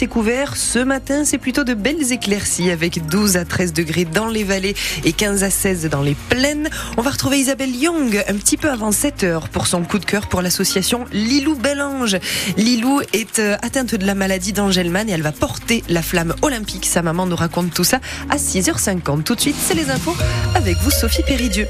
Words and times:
c'est 0.00 0.06
couvert. 0.06 0.56
Ce 0.56 0.78
matin, 0.78 1.26
c'est 1.26 1.36
plutôt 1.36 1.62
de 1.62 1.74
belles 1.74 2.10
éclaircies 2.10 2.70
avec 2.70 3.06
12 3.08 3.36
à 3.36 3.44
13 3.44 3.74
degrés 3.74 4.06
dans 4.06 4.28
les 4.28 4.44
vallées 4.44 4.74
et 5.04 5.12
15 5.12 5.44
à 5.44 5.50
16 5.50 5.90
dans 5.90 6.00
les 6.00 6.14
plaines. 6.30 6.70
On 6.96 7.02
va 7.02 7.10
retrouver 7.10 7.38
Isabelle 7.38 7.76
Young 7.76 8.24
un 8.26 8.34
petit 8.36 8.56
peu 8.56 8.70
avant 8.70 8.92
7 8.92 9.24
heures 9.24 9.50
pour 9.50 9.66
son 9.66 9.82
coup 9.82 9.98
de 9.98 10.06
cœur 10.06 10.26
pour 10.26 10.40
l'association 10.40 11.04
Lilou 11.12 11.54
Bellange. 11.54 12.16
Lilou 12.56 13.02
est 13.12 13.40
euh, 13.40 13.58
atteinte 13.60 13.94
de 13.94 14.06
la 14.06 14.14
maladie 14.14 14.54
d'Angelman 14.54 15.06
et 15.06 15.12
elle 15.12 15.20
va 15.20 15.32
porter 15.32 15.84
la 15.90 16.00
flamme 16.00 16.34
olympique. 16.40 16.86
Sa 16.86 17.02
maman 17.02 17.26
nous 17.26 17.36
raconte 17.36 17.74
tout 17.74 17.84
ça 17.84 18.00
à 18.30 18.38
6h50. 18.38 19.24
Tout 19.24 19.34
de 19.34 19.40
suite, 19.42 19.56
c'est 19.62 19.74
les 19.74 19.90
infos 19.90 20.16
avec 20.54 20.78
vous, 20.78 20.90
Sophie 20.90 21.24
Péridieu. 21.24 21.66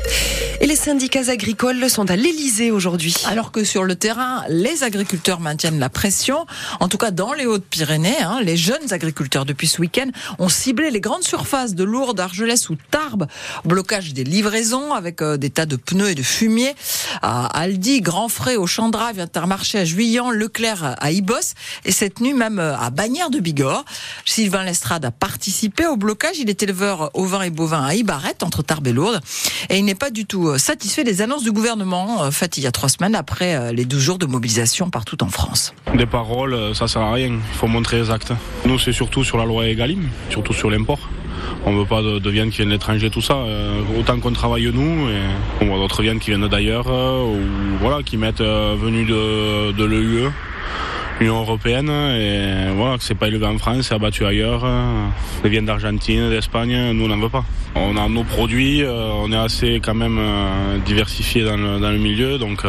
Et 0.61 0.67
les 0.67 0.77
syndicats 0.77 1.31
agricoles 1.31 1.91
sont 1.91 2.09
à 2.11 2.17
l'Elysée 2.17 2.71
aujourd'hui. 2.71 3.17
Alors 3.27 3.51
que 3.51 3.65
sur 3.65 3.83
le 3.83 3.97
terrain, 3.97 4.45
les 4.49 4.85
agriculteurs 4.85 5.41
maintiennent 5.41 5.81
la 5.81 5.89
pression. 5.89 6.47
En 6.79 6.87
tout 6.87 6.99
cas, 6.99 7.11
dans 7.11 7.33
les 7.33 7.47
Hautes-Pyrénées, 7.47 8.20
hein, 8.21 8.41
les 8.43 8.57
jeunes 8.57 8.93
agriculteurs 8.93 9.45
depuis 9.45 9.67
ce 9.67 9.81
week-end 9.81 10.09
ont 10.39 10.49
ciblé 10.49 10.91
les 10.91 11.01
grandes 11.01 11.23
surfaces 11.23 11.75
de 11.75 11.85
Lourdes, 11.85 12.21
Argelès 12.21 12.69
ou 12.69 12.77
Tarbes. 12.91 13.27
Blocage 13.65 14.13
des 14.13 14.25
livraisons 14.25 14.93
avec 14.93 15.23
euh, 15.23 15.37
des 15.37 15.51
tas 15.51 15.67
de 15.67 15.77
pneus 15.77 16.11
et 16.11 16.15
de 16.15 16.23
fumier 16.23 16.75
à 17.23 17.47
Aldi, 17.47 18.01
Grand 18.01 18.29
Frais, 18.29 18.57
au 18.57 18.67
Chandra, 18.67 19.11
Intermarché 19.19 19.79
à 19.79 19.85
Juillan, 19.85 20.31
Leclerc 20.31 20.97
à 20.99 21.11
Ibos 21.11 21.55
et 21.85 21.93
cette 21.93 22.21
nuit 22.21 22.33
même 22.33 22.59
euh, 22.59 22.77
à 22.77 22.91
Bagnères 22.91 23.31
de 23.31 23.39
Bigorre. 23.39 23.85
Sylvain 24.25 24.65
Lestrade 24.65 25.05
a 25.05 25.11
participé 25.11 25.87
au 25.87 25.97
blocage. 25.97 26.39
Il 26.39 26.49
est 26.51 26.63
éleveur 26.63 27.11
ovin 27.15 27.43
et 27.43 27.51
bovin 27.51 27.85
à 27.85 27.95
Ibaret, 27.95 28.37
entre 28.43 28.63
Tarbes 28.63 28.87
et 28.87 28.93
Lourdes. 28.93 29.21
Et 29.69 29.79
il 29.79 29.85
n'est 29.85 29.95
pas 29.95 30.11
du 30.11 30.27
tout 30.27 30.49
euh, 30.49 30.59
satisfait 30.59 31.05
des 31.05 31.23
annonces 31.23 31.43
du 31.43 31.53
gouvernement 31.53 32.31
faites 32.31 32.57
il 32.59 32.65
y 32.65 32.67
a 32.67 32.73
trois 32.73 32.89
semaines 32.89 33.15
après 33.15 33.73
les 33.73 33.85
12 33.85 34.01
jours 34.01 34.19
de 34.19 34.27
mobilisation 34.27 34.91
partout 34.91 35.23
en 35.23 35.29
France. 35.29 35.73
Des 35.95 36.07
paroles, 36.07 36.75
ça 36.75 36.89
sert 36.89 37.03
à 37.03 37.13
rien. 37.13 37.39
Il 37.53 37.57
faut 37.59 37.67
montrer 37.67 38.10
Nous, 38.67 38.79
c'est 38.79 38.93
surtout 38.93 39.25
sur 39.25 39.39
la 39.39 39.45
loi 39.45 39.67
Egalim, 39.67 40.09
surtout 40.31 40.53
sur 40.53 40.71
l'import. 40.71 41.09
On 41.67 41.75
veut 41.75 41.85
pas 41.85 42.03
de, 42.03 42.31
viande 42.31 42.51
qui 42.51 42.59
vient 42.59 42.67
de 42.67 42.71
l'étranger, 42.71 43.11
tout 43.11 43.21
ça. 43.21 43.35
Euh, 43.35 43.81
autant 43.99 44.19
qu'on 44.19 44.33
travaille 44.33 44.71
nous, 44.73 45.09
on 45.61 45.67
voit 45.67 45.79
d'autres 45.79 46.03
viandes 46.03 46.19
qui 46.19 46.31
viennent 46.31 46.49
d'ailleurs, 46.49 46.87
euh, 46.89 47.25
ou 47.25 47.39
voilà, 47.81 48.03
qui 48.03 48.17
mettent 48.17 48.41
euh, 48.41 48.77
de, 48.77 49.73
de 49.73 49.85
l'EUE. 49.85 50.31
L'Union 51.21 51.41
européenne 51.41 51.91
et 51.91 52.73
voilà 52.75 52.97
que 52.97 53.05
c'est 53.05 53.15
pas 53.15 53.29
élevé 53.29 53.45
en 53.47 53.59
France, 53.59 53.89
c'est 53.89 53.95
abattu 53.95 54.25
ailleurs. 54.25 54.67
Les 55.45 55.51
viandes 55.51 55.67
d'Argentine, 55.67 56.31
d'Espagne, 56.31 56.93
nous 56.93 57.05
on 57.05 57.09
n'en 57.09 57.19
veut 57.19 57.29
pas. 57.29 57.45
On 57.75 57.97
a 57.99 58.09
nos 58.09 58.25
produits, 58.25 58.83
on 58.87 59.31
est 59.31 59.37
assez 59.37 59.81
quand 59.85 59.95
même 59.95 60.19
diversifié 60.87 61.45
dans 61.45 61.57
le, 61.57 61.99
milieu, 61.99 62.39
donc 62.39 62.63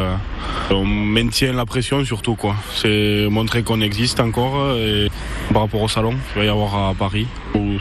on 0.69 0.83
maintient 0.83 1.53
la 1.53 1.65
pression 1.65 2.03
surtout 2.03 2.35
quoi. 2.35 2.55
C'est 2.75 3.27
montrer 3.29 3.63
qu'on 3.63 3.79
existe 3.79 4.19
encore 4.19 4.75
et 4.77 5.07
par 5.53 5.61
rapport 5.61 5.81
au 5.81 5.87
salon 5.87 6.11
qu'il 6.11 6.41
va 6.41 6.45
y 6.45 6.49
avoir 6.49 6.89
à 6.89 6.93
Paris 6.93 7.27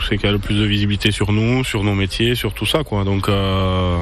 c'est 0.07 0.17
qu'il 0.17 0.25
y 0.25 0.29
a 0.29 0.31
le 0.31 0.39
plus 0.39 0.55
de 0.55 0.65
visibilité 0.65 1.11
sur 1.11 1.31
nous, 1.31 1.63
sur 1.63 1.83
nos 1.83 1.93
métiers, 1.93 2.35
sur 2.35 2.53
tout 2.53 2.65
ça 2.65 2.83
quoi. 2.83 3.03
Donc 3.03 3.29
euh, 3.29 3.97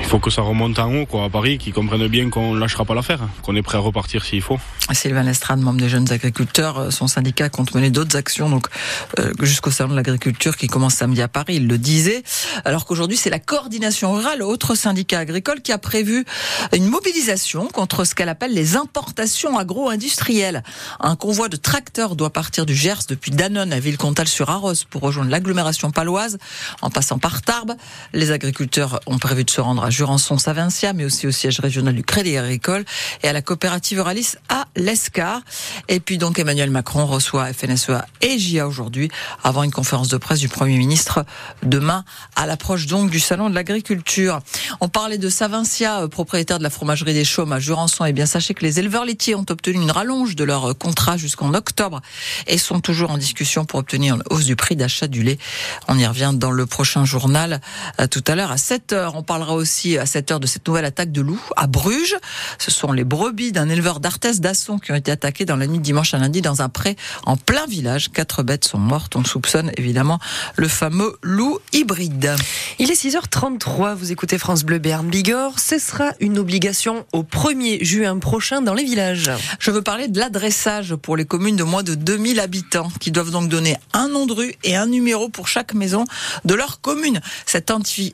il 0.00 0.06
faut 0.06 0.18
que 0.18 0.30
ça 0.30 0.42
remonte 0.42 0.78
en 0.78 0.92
haut 0.94 1.06
quoi 1.06 1.24
à 1.24 1.28
Paris, 1.28 1.58
qu'ils 1.58 1.72
comprennent 1.72 2.06
bien 2.08 2.30
qu'on 2.30 2.54
ne 2.54 2.60
lâchera 2.60 2.84
pas 2.84 2.94
l'affaire, 2.94 3.20
qu'on 3.42 3.56
est 3.56 3.62
prêt 3.62 3.78
à 3.78 3.80
repartir 3.80 4.24
s'il 4.24 4.42
faut. 4.42 4.58
Sylvain 4.92 5.22
Lestrade, 5.22 5.60
membre 5.60 5.80
des 5.80 5.88
jeunes 5.88 6.10
agriculteurs, 6.12 6.78
euh, 6.78 6.90
son 6.90 7.08
syndicat 7.08 7.48
compte 7.48 7.74
mener 7.74 7.90
d'autres 7.90 8.16
actions 8.16 8.48
donc 8.48 8.68
euh, 9.18 9.32
jusqu'au 9.40 9.70
salon 9.70 9.90
de 9.90 9.96
l'agriculture 9.96 10.56
qui 10.56 10.66
commence 10.66 10.94
samedi 10.94 11.22
à 11.22 11.28
Paris, 11.28 11.56
il 11.56 11.68
le 11.68 11.78
disait. 11.78 12.22
Alors 12.64 12.84
qu'aujourd'hui 12.84 13.16
c'est 13.16 13.30
la 13.30 13.38
coordination 13.40 14.12
rurale, 14.12 14.42
autre 14.42 14.74
syndicat 14.74 15.18
agricole 15.18 15.60
qui 15.60 15.72
a 15.72 15.78
prévu 15.78 16.24
une 16.74 16.88
mobilisation 16.88 17.68
contre 17.68 18.04
ce 18.04 18.14
qu'elle 18.14 18.28
appelle 18.28 18.52
les 18.52 18.76
importations 18.76 19.58
agro-industrielles. 19.58 20.62
Un 21.00 21.16
convoi 21.16 21.48
de 21.48 21.56
tracteurs 21.56 22.16
doit 22.16 22.30
partir 22.30 22.66
du 22.66 22.74
Gers 22.74 23.06
depuis 23.08 23.30
Danone 23.30 23.72
à 23.72 23.80
Villecontal-sur-Arros 23.80 24.84
pour 24.90 25.02
rejoindre 25.02 25.30
l'agglomération 25.36 25.90
paloise 25.90 26.38
en 26.80 26.88
passant 26.88 27.18
par 27.18 27.42
Tarbes. 27.42 27.74
Les 28.14 28.30
agriculteurs 28.30 29.00
ont 29.06 29.18
prévu 29.18 29.44
de 29.44 29.50
se 29.50 29.60
rendre 29.60 29.84
à 29.84 29.90
Jurançon-Savincia, 29.90 30.94
mais 30.94 31.04
aussi 31.04 31.26
au 31.26 31.30
siège 31.30 31.60
régional 31.60 31.94
du 31.94 32.02
Crédit 32.02 32.38
Agricole 32.38 32.86
et 33.22 33.28
à 33.28 33.34
la 33.34 33.42
coopérative 33.42 33.98
Euralis 33.98 34.36
à 34.48 34.64
l'Escar. 34.76 35.42
Et 35.88 36.00
puis 36.00 36.16
donc 36.16 36.38
Emmanuel 36.38 36.70
Macron 36.70 37.04
reçoit 37.04 37.52
FNSEA 37.52 38.06
et 38.22 38.38
JA 38.38 38.66
aujourd'hui 38.66 39.10
avant 39.44 39.62
une 39.62 39.70
conférence 39.70 40.08
de 40.08 40.16
presse 40.16 40.38
du 40.38 40.48
Premier 40.48 40.78
ministre 40.78 41.26
demain 41.62 42.02
à 42.34 42.46
l'approche 42.46 42.86
donc 42.86 43.10
du 43.10 43.20
salon 43.20 43.50
de 43.50 43.54
l'agriculture. 43.54 44.40
On 44.80 44.88
parlait 44.88 45.18
de 45.18 45.28
Savincia, 45.28 46.00
euh, 46.00 46.08
propriétaire 46.08 46.56
de 46.56 46.62
la 46.62 46.70
fromagerie 46.70 47.12
des 47.12 47.24
Chaumes 47.26 47.52
à 47.52 47.58
Jurançon. 47.58 48.06
Et 48.06 48.10
eh 48.10 48.12
bien 48.14 48.24
sachez 48.24 48.54
que 48.54 48.64
les 48.64 48.78
éleveurs 48.78 49.04
laitiers 49.04 49.34
ont 49.34 49.44
obtenu 49.50 49.76
une 49.76 49.90
rallonge 49.90 50.34
de 50.34 50.44
leur 50.44 50.76
contrat 50.78 51.18
jusqu'en 51.18 51.52
octobre 51.52 52.00
et 52.46 52.56
sont 52.56 52.80
toujours 52.80 53.10
en 53.10 53.18
discussion 53.18 53.66
pour 53.66 53.80
obtenir 53.80 54.14
une 54.14 54.22
hausse 54.30 54.46
du 54.46 54.56
prix 54.56 54.76
d'achat 54.76 55.08
du 55.08 55.15
lait. 55.22 55.38
On 55.88 55.98
y 55.98 56.06
revient 56.06 56.32
dans 56.34 56.50
le 56.50 56.66
prochain 56.66 57.04
journal 57.04 57.60
euh, 58.00 58.06
tout 58.06 58.24
à 58.26 58.34
l'heure 58.34 58.50
à 58.50 58.56
7 58.56 58.92
heures. 58.92 59.16
On 59.16 59.22
parlera 59.22 59.54
aussi 59.54 59.98
à 59.98 60.06
7 60.06 60.32
heures 60.32 60.40
de 60.40 60.46
cette 60.46 60.66
nouvelle 60.66 60.84
attaque 60.84 61.12
de 61.12 61.20
loups 61.20 61.40
à 61.56 61.66
Bruges. 61.66 62.16
Ce 62.58 62.70
sont 62.70 62.92
les 62.92 63.04
brebis 63.04 63.52
d'un 63.52 63.68
éleveur 63.68 64.00
d'Arthès 64.00 64.40
d'Asson 64.40 64.78
qui 64.78 64.92
ont 64.92 64.96
été 64.96 65.10
attaquées 65.10 65.44
dans 65.44 65.56
la 65.56 65.66
nuit 65.66 65.78
dimanche 65.78 66.14
à 66.14 66.18
lundi 66.18 66.42
dans 66.42 66.62
un 66.62 66.68
pré 66.68 66.96
en 67.24 67.36
plein 67.36 67.66
village. 67.66 68.10
Quatre 68.10 68.42
bêtes 68.42 68.64
sont 68.64 68.78
mortes. 68.78 69.16
On 69.16 69.24
soupçonne 69.24 69.72
évidemment 69.76 70.18
le 70.56 70.68
fameux 70.68 71.16
loup 71.22 71.58
hybride. 71.72 72.34
Il 72.78 72.90
est 72.90 73.04
6h33. 73.04 73.94
Vous 73.94 74.12
écoutez 74.12 74.38
France 74.38 74.64
Bleu 74.64 74.78
Béarn 74.78 75.08
Bigorre. 75.08 75.58
Ce 75.58 75.78
sera 75.78 76.12
une 76.20 76.38
obligation 76.38 77.06
au 77.12 77.22
1er 77.22 77.82
juin 77.84 78.18
prochain 78.18 78.60
dans 78.60 78.74
les 78.74 78.84
villages. 78.84 79.30
Je 79.58 79.70
veux 79.70 79.82
parler 79.82 80.08
de 80.08 80.18
l'adressage 80.18 80.94
pour 80.94 81.16
les 81.16 81.24
communes 81.24 81.56
de 81.56 81.64
moins 81.64 81.82
de 81.82 81.94
2000 81.94 82.40
habitants 82.40 82.90
qui 83.00 83.10
doivent 83.10 83.30
donc 83.30 83.48
donner 83.48 83.76
un 83.92 84.08
nom 84.08 84.26
de 84.26 84.32
rue 84.32 84.54
et 84.64 84.76
un 84.76 84.86
numéro 84.86 85.05
pour 85.32 85.48
chaque 85.48 85.74
maison 85.74 86.04
de 86.44 86.54
leur 86.54 86.80
commune. 86.80 87.20
Cette, 87.46 87.72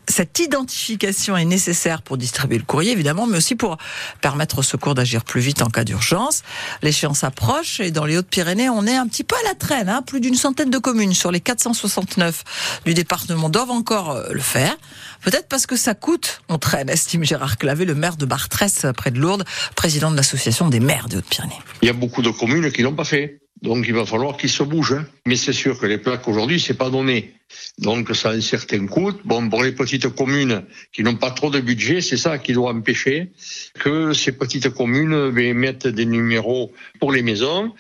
cette 0.09 0.39
identification 0.39 1.37
est 1.37 1.45
nécessaire 1.45 2.03
pour 2.03 2.19
distribuer 2.19 2.59
le 2.59 2.65
courrier, 2.65 2.93
évidemment, 2.93 3.27
mais 3.27 3.39
aussi 3.39 3.55
pour 3.55 3.79
permettre 4.21 4.59
au 4.59 4.63
secours 4.63 4.95
d'agir 4.95 5.25
plus 5.25 5.41
vite 5.41 5.63
en 5.63 5.69
cas 5.69 5.85
d'urgence. 5.85 6.43
L'échéance 6.83 7.25
approche 7.25 7.81
et 7.81 7.91
dans 7.91 8.05
les 8.05 8.19
Hautes-Pyrénées, 8.19 8.69
on 8.69 8.87
est 8.87 8.97
un 8.97 9.07
petit 9.07 9.25
peu 9.25 9.37
à 9.37 9.49
la 9.49 9.55
traîne. 9.55 9.89
Hein. 9.89 10.03
Plus 10.03 10.21
d'une 10.21 10.35
centaine 10.35 10.71
de 10.71 10.79
communes 10.79 11.15
sur 11.15 11.31
les 11.31 11.41
469 11.41 12.45
du 12.85 12.95
département 12.95 13.49
doivent 13.49 13.71
encore 13.71 14.11
euh, 14.11 14.29
le 14.31 14.41
faire. 14.41 14.77
Peut-être 15.23 15.49
parce 15.49 15.67
que 15.67 15.77
ça 15.77 15.95
coûte, 15.95 16.43
on 16.49 16.59
traîne, 16.59 16.89
estime 16.89 17.25
Gérard 17.25 17.57
Clavé, 17.57 17.85
le 17.85 17.95
maire 17.95 18.17
de 18.17 18.27
Bartrès, 18.27 18.87
près 18.97 19.11
de 19.11 19.19
Lourdes, 19.19 19.45
président 19.77 20.11
de 20.11 20.17
l'association 20.17 20.69
des 20.69 20.81
maires 20.81 21.09
des 21.09 21.17
Hautes-Pyrénées. 21.17 21.61
Il 21.81 21.87
y 21.87 21.91
a 21.91 21.95
beaucoup 21.95 22.23
de 22.23 22.31
communes 22.31 22.71
qui 22.73 22.83
l'ont 22.83 22.95
pas 22.95 23.05
fait. 23.05 23.42
Donc 23.63 23.85
il 23.87 23.95
va 23.95 24.05
falloir 24.05 24.37
qu'ils 24.37 24.51
se 24.51 24.63
bougent. 24.63 24.95
Hein. 24.95 25.07
Mais 25.27 25.37
c'est 25.37 25.53
sûr 25.53 25.79
que 25.79 25.87
les 25.87 25.99
plaques 25.99 26.27
aujourd'hui, 26.27 26.59
c'est 26.59 26.75
pas 26.75 26.91
donné. 26.91 27.33
Donc 27.79 28.15
ça 28.15 28.31
a 28.31 28.33
un 28.35 28.41
certain 28.41 28.87
coût. 28.87 29.13
Bon, 29.25 29.49
pour 29.49 29.63
les 29.63 29.73
petites 29.73 30.09
communes 30.09 30.65
qui 30.93 31.03
n'ont 31.03 31.17
pas 31.17 31.31
trop 31.31 31.51
de 31.51 31.61
budget, 31.61 32.01
c'est 32.01 32.17
ça 32.17 32.39
qui 32.39 32.53
doit 32.53 32.73
empêcher 32.73 33.31
que 33.79 34.13
ces 34.13 34.33
petites 34.33 34.71
communes 34.71 35.31
ben, 35.31 35.57
mettent 35.57 35.87
des 35.87 36.07
numéros 36.07 36.73
pour 36.99 37.13
les 37.13 37.23
maisons 37.23 37.73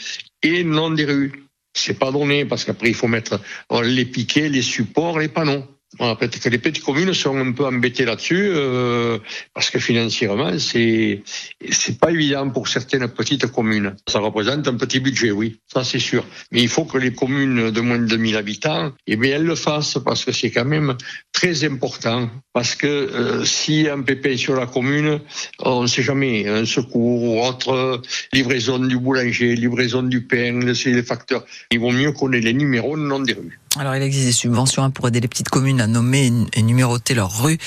et 0.43 0.63
non 0.63 0.91
des 0.91 1.05
rues. 1.05 1.33
C'est 1.75 1.99
pas 1.99 2.13
donné 2.13 2.45
parce 2.45 2.65
qu'après 2.65 2.89
il 2.89 2.95
faut 2.95 3.09
mettre 3.09 3.41
les 3.83 4.05
piquets, 4.05 4.49
les 4.49 4.63
supports, 4.63 5.19
les 5.19 5.29
panneaux. 5.29 5.65
Peut-être 5.99 6.41
que 6.41 6.49
les 6.49 6.59
petites 6.59 6.83
communes 6.83 7.13
sont 7.13 7.37
un 7.37 7.53
peu 7.53 7.67
embêtées 7.67 8.07
là-dessus 8.07 8.49
euh, 8.49 9.19
parce 9.53 9.69
que 9.69 9.79
financièrement, 9.79 10.59
c'est 10.59 11.23
c'est 11.71 11.99
pas 11.99 12.11
évident 12.11 12.49
pour 12.49 12.67
certaines 12.69 13.07
petites 13.09 13.47
communes. 13.47 13.95
Ça 14.09 14.21
représente 14.21 14.67
un 14.69 14.77
petit 14.77 15.01
budget, 15.01 15.31
oui, 15.31 15.61
ça 15.73 15.85
c'est 15.85 15.99
sûr. 15.99 16.25
Mais 16.51 16.63
il 16.63 16.69
faut 16.69 16.87
que 16.87 16.97
les 16.97 17.13
communes 17.13 17.71
de 17.71 17.81
moins 17.81 17.99
de 17.99 18.07
2000 18.07 18.37
habitants, 18.37 18.93
eh 19.07 19.17
bien, 19.17 19.37
elles 19.37 19.45
le 19.45 19.55
fassent 19.55 19.99
parce 20.03 20.25
que 20.25 20.33
c'est 20.33 20.51
quand 20.51 20.65
même 20.65 20.97
très 21.33 21.65
important. 21.65 22.31
Parce 22.55 22.75
que 22.75 22.87
euh, 22.87 23.45
si 23.45 23.89
un 23.89 24.01
pépin 24.03 24.37
sur 24.37 24.55
la 24.55 24.67
commune, 24.67 25.21
on 25.61 25.83
ne 25.83 25.87
sait 25.87 26.03
jamais, 26.03 26.49
un 26.49 26.65
secours 26.65 27.23
ou 27.23 27.43
autre, 27.43 28.01
livraison 28.33 28.79
du 28.79 28.99
boulanger, 28.99 29.55
livraison 29.57 30.03
du 30.03 30.23
pain, 30.23 30.61
les 30.61 31.03
facteurs. 31.03 31.45
Il 31.71 31.81
vaut 31.81 31.91
mieux 31.91 32.13
qu'on 32.13 32.33
ait 32.33 32.41
les 32.41 32.55
numéros, 32.55 32.97
non 32.97 33.21
des 33.21 33.35
rues. 33.35 33.59
Alors 33.79 33.97
il 33.97 34.03
existe 34.03 34.27
des 34.27 34.33
subventions 34.33 34.85
hein, 34.85 34.91
pour 34.91 35.09
aider 35.09 35.21
les 35.21 35.29
petites 35.29 35.49
communes 35.49 35.81
à 35.81 35.87
nommer 35.87 36.31
et 36.53 36.63
numéroter 36.63 37.15
leurs 37.15 37.43
rues, 37.43 37.59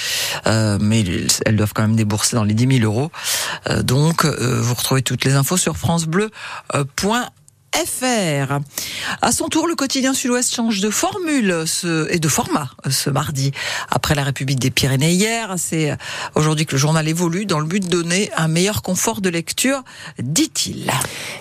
euh, 0.45 0.77
mais 0.79 1.03
elles 1.45 1.55
doivent 1.55 1.73
quand 1.73 1.81
même 1.81 1.95
débourser 1.95 2.35
dans 2.35 2.43
les 2.43 2.53
10 2.53 2.79
000 2.79 2.91
euros. 2.91 3.11
Euh, 3.69 3.81
donc 3.81 4.25
euh, 4.25 4.61
vous 4.61 4.75
retrouvez 4.75 5.01
toutes 5.01 5.25
les 5.25 5.33
infos 5.33 5.57
sur 5.57 5.77
francebleu.fr. 5.77 7.31
FR. 7.75 8.59
À 9.21 9.31
son 9.33 9.49
tour, 9.49 9.67
le 9.67 9.75
quotidien 9.75 10.13
Sud-Ouest 10.13 10.55
change 10.55 10.79
de 10.79 10.89
formule 10.89 11.65
et 12.09 12.19
de 12.19 12.27
format 12.29 12.69
ce 12.89 13.09
mardi. 13.09 13.51
Après 13.91 14.15
la 14.15 14.23
République 14.23 14.59
des 14.59 14.71
Pyrénées 14.71 15.11
hier, 15.11 15.55
c'est 15.57 15.97
aujourd'hui 16.35 16.65
que 16.65 16.71
le 16.73 16.77
journal 16.77 17.05
évolue 17.07 17.45
dans 17.45 17.59
le 17.59 17.65
but 17.65 17.83
de 17.83 17.89
donner 17.89 18.31
un 18.37 18.47
meilleur 18.47 18.81
confort 18.81 19.19
de 19.19 19.29
lecture, 19.29 19.83
dit-il. 20.19 20.89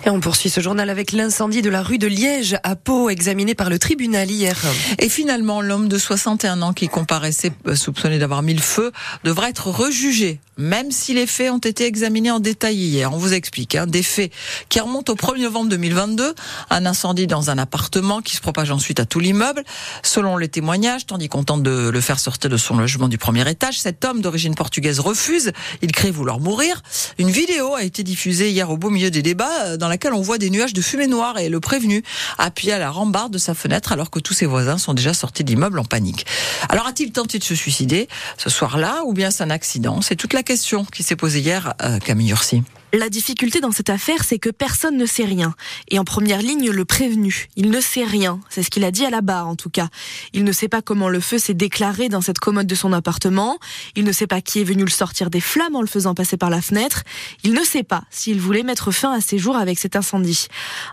Et 0.06 0.10
on 0.10 0.19
poursuit 0.19 0.50
ce 0.50 0.60
journal 0.60 0.90
avec 0.90 1.12
l'incendie 1.12 1.62
de 1.62 1.70
la 1.70 1.82
rue 1.82 1.98
de 1.98 2.08
Liège 2.08 2.56
à 2.64 2.75
Pau, 2.75 3.10
examiné 3.10 3.54
par 3.54 3.70
le 3.70 3.78
tribunal 3.78 4.28
hier. 4.28 4.60
Et 4.98 5.08
finalement, 5.08 5.60
l'homme 5.60 5.88
de 5.88 5.98
61 5.98 6.62
ans 6.62 6.72
qui 6.72 6.88
comparaissait 6.88 7.52
euh, 7.69 7.76
soupçonné 7.76 8.19
d'avoir 8.19 8.42
mis 8.42 8.54
le 8.54 8.60
feu 8.60 8.90
devra 9.22 9.48
être 9.48 9.69
rejugé, 9.69 10.40
même 10.58 10.90
si 10.90 11.14
les 11.14 11.26
faits 11.26 11.52
ont 11.52 11.58
été 11.58 11.84
examinés 11.84 12.32
en 12.32 12.40
détail 12.40 12.76
hier. 12.76 13.12
On 13.12 13.19
vous 13.19 13.34
explique, 13.34 13.76
hein, 13.76 13.87
des 13.87 14.02
faits 14.02 14.32
qui 14.69 14.80
remontent 14.80 15.12
au 15.12 15.16
1er 15.16 15.42
novembre 15.42 15.69
2022 15.70 16.24
Un 16.71 16.87
incendie 16.87 17.26
dans 17.26 17.50
un 17.50 17.59
appartement 17.59 18.21
qui 18.21 18.37
se 18.37 18.41
propage 18.41 18.71
ensuite 18.71 19.00
à 19.00 19.05
tout 19.05 19.21
l'immeuble. 19.21 19.62
Selon 20.03 20.37
les 20.37 20.49
témoignages, 20.49 21.06
tandis 21.06 21.29
qu'on 21.29 21.44
tente 21.44 21.62
de 21.62 21.88
le 21.88 22.00
faire 22.00 22.19
sortir 22.19 22.50
de 22.50 22.56
son 22.56 22.76
logement 22.76 23.09
du 23.09 23.19
premier 23.19 23.49
étage, 23.49 23.81
cet 23.81 24.05
homme 24.05 24.21
d'origine 24.21 24.55
portugaise 24.55 25.00
refuse. 25.00 25.53
Il 25.82 25.93
crie 25.93 26.11
vouloir 26.11 26.41
mourir. 26.41 26.82
Une 27.19 27.31
vidéo 27.31 27.75
a 27.75 27.82
été 27.82 28.03
diffusée 28.03 28.50
hier 28.50 28.71
au 28.71 28.76
beau 28.76 28.91
milieu 28.91 29.11
des 29.11 29.23
débats 29.23 29.65
euh, 29.65 29.76
dans 29.76 29.88
laquelle 29.88 30.12
on 30.12 30.23
voit 30.23 30.38
des 30.38 30.50
nuages 30.50 30.73
de 30.73 30.82
fumée 30.82 31.06
noire 31.06 31.38
et 31.38 31.49
le 31.49 31.61
prévenu 31.61 32.03
appuyé 32.38 32.73
à 32.73 32.79
la 32.79 32.91
rambarde 32.91 33.32
de 33.32 33.38
sa 33.38 33.55
fenêtre 33.55 33.93
alors 33.93 34.11
que 34.11 34.19
tous 34.19 34.35
ses 34.35 34.47
voisins 34.47 34.79
sont 34.79 34.94
déjà 34.94 35.15
sortis 35.15 35.44
de 35.44 35.50
l'immeuble 35.50 35.79
en 35.79 35.85
panique. 35.85 36.26
Alors 36.69 36.87
a-t-il 36.87 37.12
tenté 37.12 37.38
de 37.38 37.44
se 37.44 37.55
suicider 37.55 38.09
ce 38.37 38.50
soir-là 38.50 39.03
ou 39.05 39.12
bien 39.12 39.31
c'est 39.31 39.43
un 39.43 39.50
accident? 39.50 40.00
C'est 40.03 40.17
toute 40.17 40.32
la 40.32 40.43
question 40.43 40.85
qui 40.85 41.03
s'est 41.03 41.17
posée 41.17 41.41
hier, 41.41 41.75
à 41.79 41.99
Camille 42.00 42.31
Ursi. 42.31 42.62
La 42.96 43.08
difficulté 43.08 43.58
dans 43.58 43.73
cette 43.73 43.91
affaire, 43.91 44.23
c'est 44.23 44.38
que 44.38 44.50
personne 44.50 44.96
ne 44.96 45.05
sait 45.05 45.25
rien. 45.25 45.56
Et 45.88 45.99
en 45.99 46.05
première 46.05 46.41
ligne, 46.41 46.70
le 46.70 46.85
prévenu. 46.85 47.49
Il 47.56 47.70
ne 47.70 47.81
sait 47.81 48.05
rien. 48.05 48.38
C'est 48.49 48.62
ce 48.62 48.70
qu'il 48.70 48.85
a 48.85 48.93
dit 48.93 49.05
à 49.05 49.11
la 49.11 49.20
barre, 49.20 49.49
en 49.49 49.56
tout 49.56 49.69
cas. 49.69 49.88
Il 50.32 50.44
ne 50.44 50.52
sait 50.52 50.69
pas 50.69 50.81
comment 50.81 51.08
le 51.08 51.19
feu 51.19 51.38
s'est 51.38 51.55
déclaré 51.55 52.08
dans 52.08 52.20
cette 52.20 52.38
commode 52.38 52.69
de 52.69 52.75
son 52.76 52.93
appartement. 52.93 53.58
Il 53.96 54.05
ne 54.05 54.12
sait 54.12 54.29
pas 54.29 54.41
qui 54.41 54.61
est 54.61 54.64
venu 54.64 54.85
le 54.85 54.93
sortir 54.93 55.29
des 55.29 55.41
flammes 55.41 55.75
en 55.75 55.81
le 55.81 55.88
faisant 55.88 56.14
passer 56.14 56.37
par 56.37 56.50
la 56.50 56.62
fenêtre. 56.62 57.02
Il 57.43 57.52
ne 57.52 57.64
sait 57.64 57.82
pas 57.82 58.05
s'il 58.11 58.38
voulait 58.38 58.62
mettre 58.62 58.93
fin 58.93 59.12
à 59.12 59.20
ses 59.20 59.38
jours 59.38 59.56
avec 59.56 59.81
cet 59.81 59.97
incendie. 59.97 60.47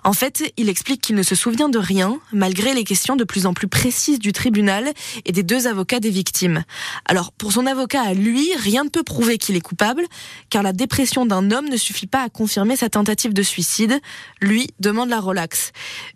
En 0.03 0.13
fait, 0.13 0.51
il 0.57 0.69
explique 0.69 1.01
qu'il 1.01 1.15
ne 1.15 1.21
se 1.21 1.35
souvient 1.35 1.69
de 1.69 1.77
rien, 1.77 2.17
malgré 2.33 2.73
les 2.73 2.83
questions 2.83 3.15
de 3.15 3.25
plus 3.25 3.45
en 3.45 3.53
plus 3.53 3.67
précises 3.67 4.17
du 4.17 4.33
tribunal 4.33 4.91
et 5.25 5.31
des 5.33 5.43
deux 5.43 5.67
avocats 5.67 5.99
des 5.99 6.09
victimes. 6.09 6.63
Alors, 7.05 7.31
pour 7.31 7.51
son 7.51 7.67
avocat 7.67 8.01
à 8.01 8.15
lui, 8.15 8.49
rien 8.57 8.85
ne 8.85 8.89
peut 8.89 9.03
prouver 9.03 9.37
qu'il 9.37 9.55
est 9.55 9.61
coupable, 9.61 10.03
car 10.49 10.63
la 10.63 10.73
dépression 10.73 11.27
d'un 11.27 11.51
homme 11.51 11.69
ne 11.69 11.77
suffit 11.77 11.90
pas 12.07 12.23
à 12.23 12.29
confirmer 12.29 12.75
sa 12.75 12.89
tentative 12.89 13.33
de 13.33 13.43
suicide. 13.43 13.99
Lui 14.41 14.69
demande 14.79 15.09
la 15.09 15.19
relax. 15.19 15.71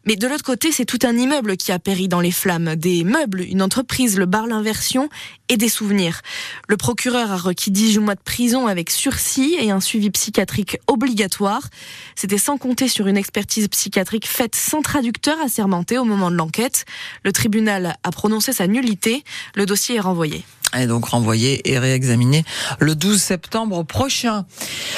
Mais 0.06 0.16
de 0.16 0.28
l'autre 0.28 0.44
côté, 0.44 0.72
c'est 0.72 0.86
tout 0.86 1.00
un 1.04 1.18
immeuble 1.18 1.58
qui 1.58 1.72
a 1.72 1.80
péri 1.80 2.08
dans 2.08 2.22
les 2.22 2.32
flammes. 2.32 2.76
Des 2.76 3.04
meubles, 3.04 3.42
une 3.42 3.62
entreprise, 3.62 4.18
le 4.18 4.26
bar 4.26 4.48
L'Inversion 4.48 5.10
et 5.50 5.58
des 5.58 5.70
souvenirs. 5.70 6.22
Le 6.68 6.78
procureur 6.78 7.32
a 7.32 7.38
requis 7.38 7.72
18 7.72 8.00
mois 8.00 8.16
de 8.16 8.22
prison 8.22 8.68
avec 8.68 8.90
sursis 8.90 9.56
et 9.60 9.72
un 9.72 9.80
suivi 9.80 10.10
psychiatrique 10.10 10.78
obligatoire. 10.88 11.70
C'était 12.16 12.38
sans 12.38 12.58
compter 12.58 12.88
sur 12.88 13.08
une 13.08 13.18
expertise 13.18 13.68
psychiatrique 13.68 14.28
faite 14.28 14.56
sans 14.56 14.82
traducteur 14.82 15.40
assermenté 15.42 15.98
au 15.98 16.06
moment 16.06 16.32
de 16.32 16.36
l'enquête. 16.36 16.86
Le 17.24 17.32
tribunal 17.32 17.96
a 18.04 18.12
prononcé 18.12 18.54
sa 18.54 18.68
nullité. 18.68 19.24
Le 19.56 19.66
dossier 19.66 19.96
est 19.96 20.02
renvoyé 20.02 20.44
est 20.74 20.88
donc 20.88 21.06
renvoyé 21.06 21.70
et 21.72 21.80
réexaminé 21.80 22.44
le 22.80 22.96
12 22.96 23.22
septembre 23.22 23.84
prochain. 23.84 24.46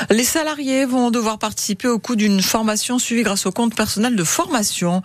Les 0.09 0.23
salariés 0.23 0.85
vont 0.85 1.11
devoir 1.11 1.39
participer 1.39 1.87
au 1.87 1.99
coût 1.99 2.15
d'une 2.15 2.41
formation 2.41 2.99
suivie 2.99 3.23
grâce 3.23 3.45
au 3.45 3.51
compte 3.51 3.75
personnel 3.75 4.15
de 4.15 4.23
formation. 4.23 5.01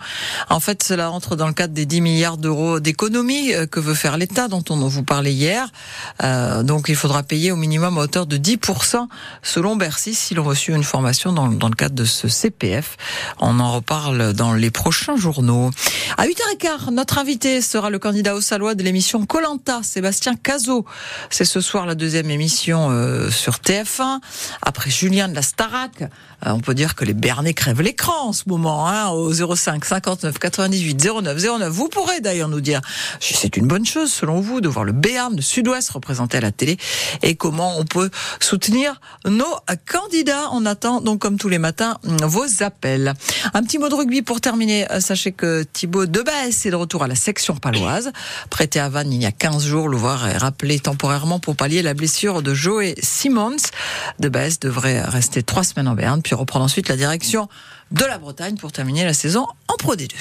En 0.49 0.59
fait, 0.59 0.83
cela 0.83 1.11
entre 1.11 1.35
dans 1.35 1.47
le 1.47 1.53
cadre 1.53 1.73
des 1.73 1.85
10 1.85 2.01
milliards 2.01 2.37
d'euros 2.37 2.79
d'économies 2.79 3.53
euh, 3.53 3.65
que 3.65 3.79
veut 3.79 3.93
faire 3.93 4.17
l'État, 4.17 4.47
dont 4.47 4.63
on 4.69 4.77
vous 4.87 5.03
parlait 5.03 5.33
hier. 5.33 5.69
Euh, 6.23 6.63
donc, 6.63 6.85
il 6.89 6.95
faudra 6.95 7.23
payer 7.23 7.51
au 7.51 7.55
minimum 7.55 7.97
à 7.97 8.01
hauteur 8.01 8.25
de 8.25 8.37
10% 8.37 9.07
selon 9.41 9.75
Bercy 9.75 10.13
s'ils 10.13 10.39
ont 10.39 10.43
reçu 10.43 10.73
une 10.73 10.83
formation 10.83 11.33
dans, 11.33 11.47
dans 11.47 11.69
le 11.69 11.75
cadre 11.75 11.95
de 11.95 12.05
ce 12.05 12.27
CPF. 12.27 12.97
On 13.39 13.59
en 13.59 13.73
reparle 13.73 14.33
dans 14.33 14.53
les 14.53 14.71
prochains 14.71 15.15
journaux. 15.15 15.71
À 16.17 16.25
8h15, 16.25 16.91
notre 16.91 17.17
invité 17.17 17.61
sera 17.61 17.89
le 17.89 17.99
candidat 17.99 18.35
au 18.35 18.41
Salois 18.41 18.75
de 18.75 18.83
l'émission 18.83 19.25
Colanta, 19.25 19.81
Sébastien 19.83 20.35
Cazot. 20.35 20.62
C'est 21.29 21.45
ce 21.45 21.61
soir 21.61 21.85
la 21.85 21.95
deuxième 21.95 22.29
émission 22.29 22.89
euh, 22.91 23.29
sur 23.29 23.55
TF1. 23.55 24.19
Après 24.61 24.89
Julien 24.89 25.27
de 25.27 25.35
la 25.35 25.41
Starac, 25.41 26.01
euh, 26.01 26.07
on 26.45 26.59
peut 26.59 26.73
dire 26.73 26.95
que 26.95 27.05
les 27.05 27.13
Bernais 27.13 27.53
crèvent 27.53 27.81
l'écran 27.81 28.27
en 28.27 28.33
ce 28.33 28.43
moment, 28.47 28.87
hein, 28.87 29.09
au 29.09 29.33
05 29.33 29.83
59 29.83 30.39
98 30.39 31.07
09 31.21 31.59
09. 31.59 31.69
Vous 31.69 31.89
pourrez 31.89 32.21
d'ailleurs 32.21 32.49
nous 32.49 32.61
dire 32.61 32.81
si 33.19 33.33
c'est 33.33 33.57
une 33.57 33.67
bonne 33.67 33.85
chose 33.85 34.11
selon 34.11 34.39
vous 34.41 34.61
de 34.61 34.67
voir 34.67 34.85
le 34.85 34.91
Béarn 34.91 35.35
de 35.35 35.41
Sud-Ouest 35.41 35.89
représenté 35.91 36.37
à 36.37 36.41
la 36.41 36.51
télé 36.51 36.77
et 37.21 37.35
comment 37.35 37.77
on 37.77 37.85
peut 37.85 38.09
soutenir 38.39 38.99
nos 39.25 39.55
candidats. 39.89 40.49
On 40.51 40.65
attend 40.65 41.01
donc 41.01 41.19
comme 41.19 41.37
tous 41.37 41.49
les 41.49 41.59
matins 41.59 41.97
vos 42.03 42.63
appels. 42.63 43.13
Un 43.53 43.63
petit 43.63 43.77
mot 43.77 43.89
de 43.89 43.95
rugby 43.95 44.21
pour 44.21 44.41
terminer. 44.41 44.87
Sachez 44.99 45.31
que 45.31 45.63
Thibaut 45.63 46.05
Debès 46.05 46.65
est 46.65 46.71
de 46.71 46.75
retour 46.75 47.03
à 47.03 47.07
la 47.07 47.15
section 47.15 47.55
paloise. 47.55 48.11
Prêté 48.49 48.79
à 48.79 48.89
Vannes 48.89 49.11
il 49.11 49.21
y 49.21 49.25
a 49.25 49.31
15 49.31 49.65
jours, 49.65 49.87
le 49.87 49.97
voir 49.97 50.27
est 50.27 50.37
rappelé 50.43 50.77
temporairement 50.77 51.39
pour 51.39 51.55
pallier 51.55 51.81
la 51.81 51.93
blessure 51.93 52.41
de 52.41 52.53
Joey 52.53 52.95
Simmons. 53.01 53.55
De 54.19 54.27
base 54.27 54.59
devrait 54.59 55.01
rester 55.01 55.41
trois 55.41 55.63
semaines 55.63 55.87
en 55.87 55.95
Berne, 55.95 56.21
puis 56.21 56.35
reprendre 56.35 56.65
ensuite 56.65 56.89
la 56.89 56.97
direction 56.97 57.47
de 57.91 58.03
la 58.03 58.17
Bretagne 58.17 58.57
pour 58.57 58.73
terminer 58.73 59.05
la 59.05 59.13
saison 59.13 59.47
en 59.69 59.75
Pro 59.77 59.95
D2. 59.95 60.11